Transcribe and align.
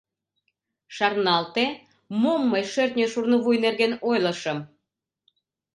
Шарналте, 0.95 1.65
мом 2.21 2.41
мый 2.51 2.63
шӧртньӧ 2.71 3.05
шурнывуй 3.11 3.57
нерген 3.65 3.93
ойлышым. 4.09 4.59